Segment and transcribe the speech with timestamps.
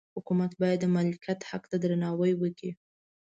[0.15, 2.71] حکومت باید د مالکیت حق ته درناوی وکړي.